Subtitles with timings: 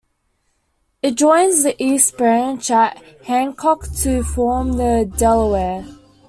[1.03, 5.85] It joins the East Branch at Hancock to form the Delaware.